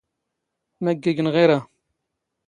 ⵎⴰ 0.87 0.91
ⴳⵉⴳⵏⵖ 1.03 1.35
ⵉⵔⴰ? 1.43 1.59